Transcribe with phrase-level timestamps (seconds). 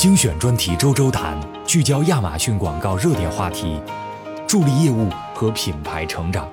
[0.00, 3.78] 精选专题周周谈，聚焦亚马逊广告热点话题，
[4.48, 6.50] 助力业务和品牌成长。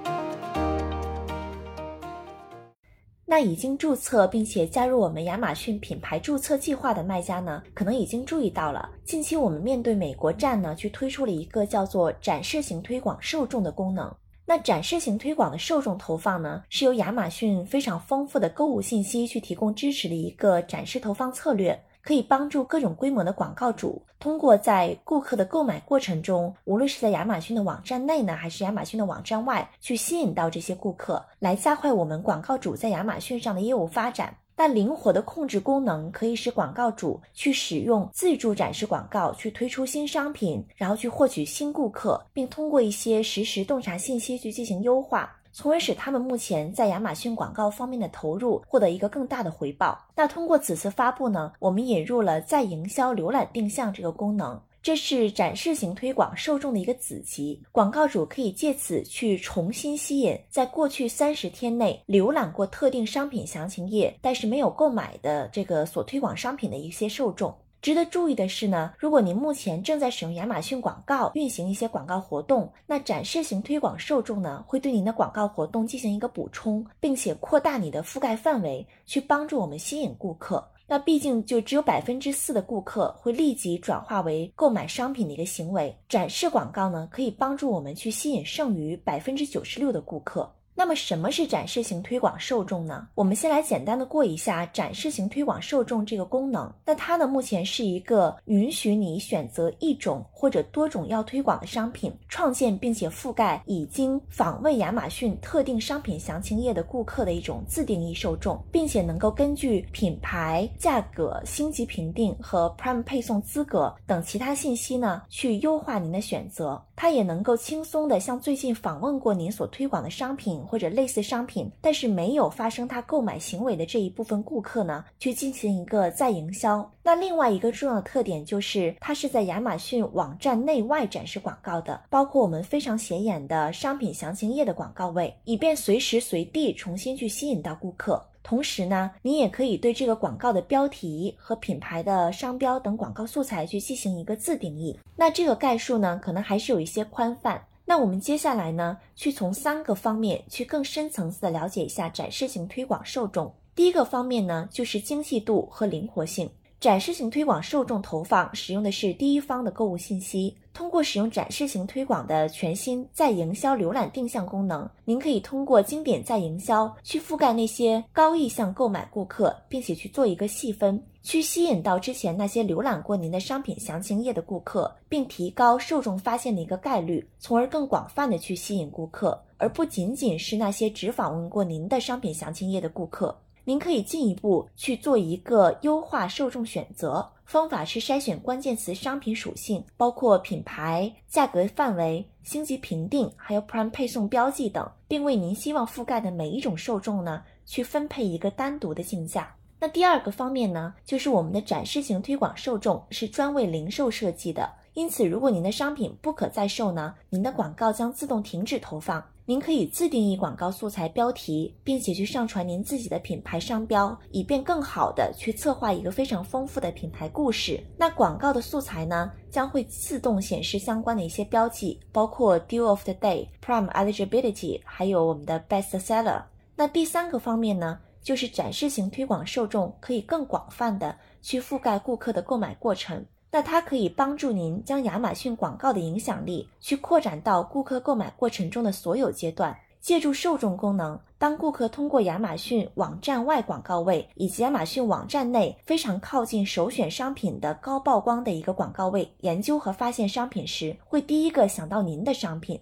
[3.25, 14.13] 那已经注册并且加入我们亚马逊品牌注册计划的卖家呢，可能已经注意到了，近期我们面对美国站呢，去推出了一个叫做展示型推广受众的功能。
[14.45, 21.81] 那展示型推广的受众投放呢，是由亚马逊非常丰富的购物信息去提供支持的一个展示投放策略。
[22.07, 34.33] 可以帮助各种规模的广告主，通过在顾客的购买过程中，无论是在亚马逊的网站内呢，还是亚马逊的网站外，去吸引到这些顾客，来加快我们广告主在亚马逊上的业务发展。
[34.55, 45.36] 那灵活的控制功能可以使广告主去使用自助展示广告去推出新商品，然后去获取新顾客，并通过一些实时洞察信息去进行优化。
[45.57, 49.97] 从而使他们目前在亚马逊广告方面的投入获得一个更大的回报。
[50.15, 57.59] 那通过此次发布呢，我们引入了再营销浏览定向这个功能，这是展示型推广受众的一个子集。
[57.71, 67.51] 广告主可以借此去重新吸引在过去三十天内浏览过特定商品详情页，但是没有购买的这个所推广商品的一些受众。
[67.81, 80.67] 值得注意的是呢，如果您目前正在使用亚马逊广告运行一些广告活动，那展示型推广受众呢会对您的广告活动进行一个补充，并且扩大你的覆盖范围，去帮助我们吸引顾客。
[80.89, 90.49] 那毕竟就只有百分之四的顾客会立即转化为购买商品的一个行为，展示广告呢可以帮助我们去吸引剩余百分之九十六的顾客。
[90.77, 93.07] 那么什么是展示型推广受众呢？
[93.15, 96.71] 我们先来简单的过一下展示型推广受众这个功能。
[96.85, 116.79] 那它呢，目前是一个允许你选择一种或者多种要推广的商品，创建并且覆盖已经访问亚马逊特定商品详情页的顾客的一种自定义受众，并且能够根据品牌、价格、星级评定和 Prime 配送资格等其他信息呢，去优化您的选择。
[116.97, 126.91] 它也能够轻松的向最近访问过您所推广的商品或者类似商品，但是没有发生他购买行为的这一部分顾客呢，去进行一个再营销。
[127.03, 138.25] 那另外一个重要的特点就是，它是在亚马逊网站内外展示广告的，包括我们非常显眼的商品详情页的广告位，以便随时随地重新去吸引到顾客。
[138.47, 144.97] 同时呢，你也可以对这个广告的标题和品牌的商标等广告素材去进行一个自定义。
[145.17, 147.61] 那这个概述呢，可能还是有一些宽泛。
[147.83, 153.53] 那我们接下来呢，去从三个方面去更深层次的了解一下展示型推广受众。
[153.75, 156.49] 第一个方面呢，就是精细度和灵活性。
[156.79, 160.55] 展示型推广受众投放使用的是第一方的购物信息。
[160.73, 183.35] 通过使用展示型推广的全新再营销浏览定向功能，您可以通过经典再营销去覆盖那些高意向购买顾客，并且去做一个细分，去吸引到之前那些浏览过您的商品详情页的顾客，并提高受众发现的一个概率，从而更广泛的去吸引顾客，而不仅仅是那些只访问过您的商品详情页的顾客。
[183.67, 199.53] 您可以进一步去做一个优化受众选择方法，是筛选关键词商品属性，包括品牌、价格范围、星级评定，还有 Prime 配送标记等，并为您希望覆盖的每一种受众呢去分配一个单独的竞价。
[199.81, 209.21] 那第二个方面呢，就是我们的展示型推广受众是专为零售设计的，因此如果您的商品不可再售呢，您的广告将自动停止投放。
[209.49, 217.81] 您可以自定义广告素材标题，并且去上传您自己的品牌商标，以便更好的去策划一个非常丰富的品牌故事。
[217.97, 226.43] 那广告的素材呢，将会自动显示相关的一些标记，包括 Deal of the Day、Prime Eligibility，还有我们的 Best Seller。
[226.75, 233.25] 那第三个方面呢，就是展示型推广受众可以更广泛的去覆盖顾客的购买过程。
[233.51, 239.77] 那它可以帮助您将亚马逊广告的影响力去扩展到顾客购买过程中的所有阶段。
[239.99, 252.79] 借助受众功能，当顾客通过亚马逊网站外广告位以及亚马逊网站内非常靠近首选商品的高曝光的一个广告位研究和发现商品时，会第一个想到您的商品。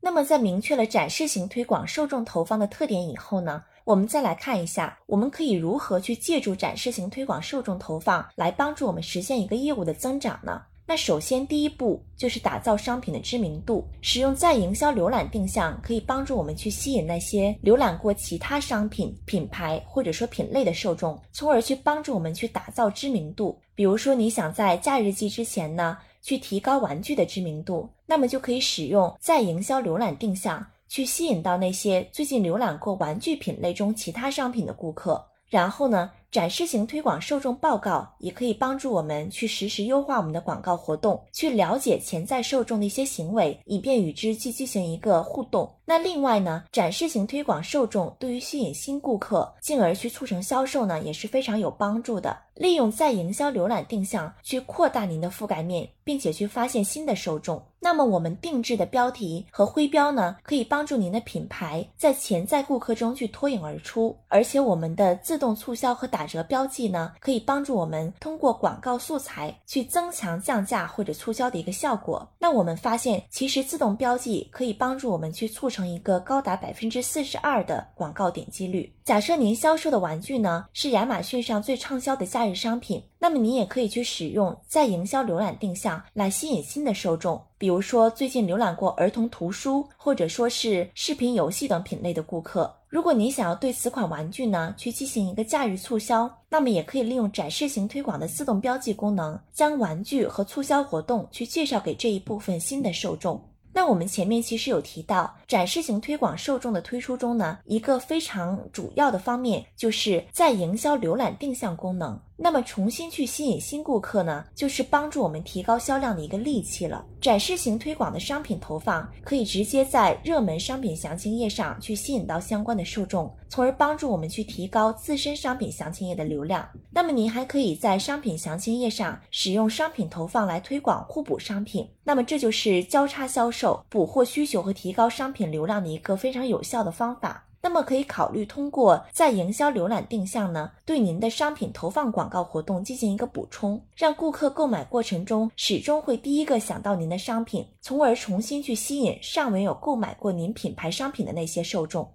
[0.00, 3.64] 那么，在明确了展示型推广受众投放的特点以后呢？
[3.88, 10.60] 我们再来看一下，我们可以如何去借助展示型推广受众投放来帮助我们实现一个业务的增长呢？
[10.86, 23.58] 那首先第一步就是打造商品的知名度，使用再营销浏览定向可以帮助我们去吸引那些浏览过其他商品品牌或者说品类的受众，从而去帮助我们去打造知名度。
[23.74, 30.66] 比如说你想在假日季之前呢去提高玩具的知名度，那么就可以使用再营销浏览定向。
[30.88, 45.72] 去吸引到那些最近浏览过玩具品类中其他商品的顾客，然后呢，展示型推广受众报告也可以帮助我们去实时优化我们的广告活动，去了解潜在受众的一些行为，以便与之去进行一个互动。
[45.86, 52.36] 那另外呢，展示型推广受众对于吸引新顾客，进而去促成销售呢，也是非常有帮助的。
[52.54, 57.62] 利用再营销浏览定向去扩大您的覆盖面，并且去发现新的受众。
[57.80, 64.14] 那么我们定制的标题和徽标呢，可以帮助您的品牌在潜在顾客中去脱颖而出。
[64.26, 72.28] 而且我们的自动促销和打打折标记呢，可以帮助我们通过广告素材去增强降价或者促销的一个效果。
[72.40, 78.92] 那我们发现，其实自动标记可以帮助我们去促成一个高达百分之四十二的广告点击率。
[79.04, 83.00] 假设您销售的玩具呢，是亚马逊上最畅销的假日商品。
[83.20, 92.74] 那么您也可以去使用在营销浏览定向来吸引新的受众，比如说最近浏览过儿童图书或者说是视频游戏等品类的顾客。
[92.88, 103.38] 如果你想要对此款玩具呢去进行一个驾驭促销，那么也可以利用展示型推广的自动标记功能，将玩具和促销活动去介绍给这一部分新的受众。
[103.72, 112.18] 那我们前面其实有提到，展示型推广受众的推出中呢，一个非常主要的方面就是在营销浏览定向功能。
[112.40, 117.04] 那么重新去吸引新顾客呢，就是帮助我们提高销量的一个利器了。
[117.20, 126.68] 展示型推广的商品投放可以直接在热门商品详情页上去吸引到相关的受众，从而帮助我们去提高自身商品详情页的流量。
[126.90, 137.44] 那么您还可以在商品详情页上使用商品投放来推广互补商品，那么这就是交叉销售、补货需求和提高商品流量的一个非常有效的方法。
[137.60, 152.08] 那么可以考虑通过在营销浏览定向呢，对您的商品投放广告活动进行一个补充，让顾客购买过程中始终会第一个想到您的商品，从而重新去吸引尚未有购买过您品牌商品的那些受众。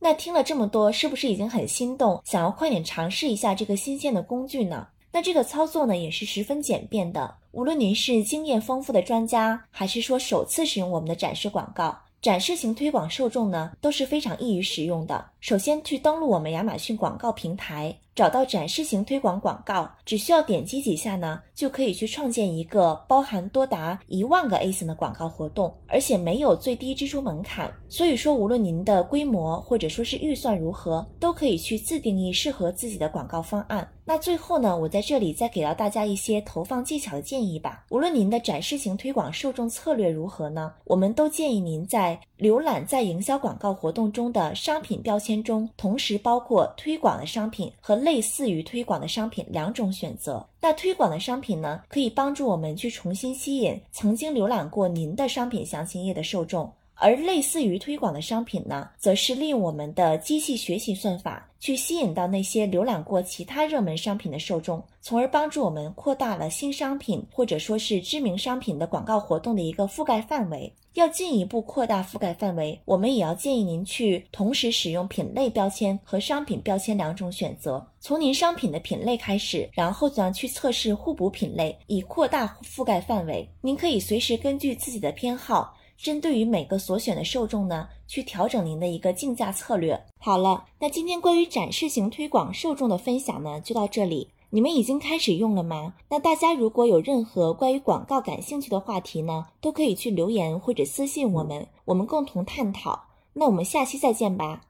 [0.00, 4.86] 那听了这么多，是不是已经很心动，想要快点尝试一下这个新鲜的工具呢？
[5.10, 11.98] 那这个操作呢也是十分简便的，无论您是经验丰富的专家，还是说首次使用我们的展示广告。
[12.20, 15.24] 展示型推广受众呢都是非常易于使用的。
[15.40, 27.72] 首先去登录我们亚马逊广告平台，找到展示型推广广告，只需要点击几下呢，就可以去创建一个包含多达一万个 ASIN 的广告活动，而且没有最低支出门槛。
[27.88, 33.88] 所以说，无论您的规模或者说是预算如何，都可以去自定义适合自己的广告方案。
[34.08, 37.84] 那最后呢，我在这里再给到大家一些投放技巧的建议吧。
[37.90, 45.44] 无论您的展示型推广受众策略如何呢，我们都建议您在浏览在营销广告活动中的商品标签。
[45.44, 50.42] 中同时包括推广的商品和类似于推广的商品两种选择。
[50.58, 61.46] 那推广的商品呢，可以帮助我们去重新吸引曾经浏览过您的商品详情页的受众；而类似于推广的商品呢，则是利用我们的机器学习算法。
[61.60, 70.72] 去吸引到那些浏览过其他热门商品的受众，从而帮助我们扩大了新商品或者说是知名商品的广告活动的一个覆盖范围。
[70.94, 83.48] 要进一步扩大覆盖范围，我们也要建议您去同时使用品类标签和商品标签两种选择，从您商品的品类开始，然后呢去测试互补品类，以扩大覆盖范围。
[83.60, 85.72] 您可以随时根据自己的偏好。
[85.98, 90.00] 针对于每个所选的受众呢，去调整您的一个竞价策略。
[90.18, 94.28] 好了，那今天关于展示型推广受众的分享呢，就到这里。
[94.50, 95.94] 你们已经开始用了吗？
[96.08, 103.08] 那大家如果有任何关于广告感兴趣的话题呢，都可以去留言或者私信我们，我们共同探讨。
[103.34, 104.67] 那我们下期再见吧。